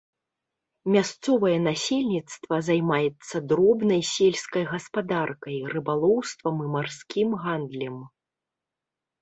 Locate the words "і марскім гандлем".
6.69-7.97